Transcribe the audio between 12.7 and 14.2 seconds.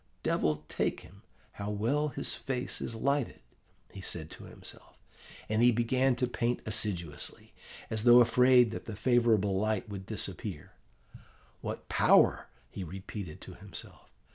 he repeated to himself.